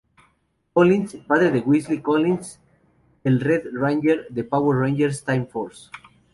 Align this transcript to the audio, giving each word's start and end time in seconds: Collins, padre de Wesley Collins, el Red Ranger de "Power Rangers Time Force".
Collins, 0.73 1.13
padre 1.27 1.51
de 1.51 1.59
Wesley 1.59 2.01
Collins, 2.01 2.59
el 3.23 3.39
Red 3.39 3.67
Ranger 3.71 4.25
de 4.29 4.43
"Power 4.43 4.79
Rangers 4.79 5.23
Time 5.23 5.45
Force". 5.45 5.91